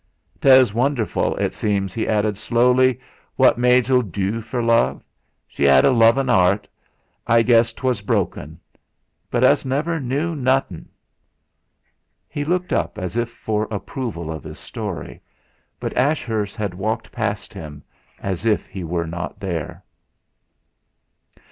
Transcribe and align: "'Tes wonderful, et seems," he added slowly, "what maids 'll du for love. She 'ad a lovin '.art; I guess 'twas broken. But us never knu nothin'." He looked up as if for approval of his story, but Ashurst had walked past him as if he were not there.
"'Tes 0.41 0.73
wonderful, 0.73 1.37
et 1.39 1.53
seems," 1.53 1.93
he 1.93 2.07
added 2.07 2.35
slowly, 2.35 2.99
"what 3.35 3.59
maids 3.59 3.91
'll 3.91 4.01
du 4.01 4.41
for 4.41 4.63
love. 4.63 5.03
She 5.47 5.67
'ad 5.67 5.85
a 5.85 5.91
lovin 5.91 6.27
'.art; 6.27 6.67
I 7.27 7.43
guess 7.43 7.71
'twas 7.71 8.01
broken. 8.01 8.59
But 9.29 9.43
us 9.43 9.63
never 9.63 9.99
knu 9.99 10.35
nothin'." 10.35 10.89
He 12.27 12.43
looked 12.43 12.73
up 12.73 12.97
as 12.97 13.15
if 13.15 13.29
for 13.29 13.65
approval 13.69 14.31
of 14.31 14.43
his 14.43 14.57
story, 14.57 15.21
but 15.79 15.95
Ashurst 15.95 16.55
had 16.55 16.73
walked 16.73 17.11
past 17.11 17.53
him 17.53 17.83
as 18.19 18.43
if 18.43 18.65
he 18.65 18.83
were 18.83 19.05
not 19.05 19.39
there. 19.39 19.83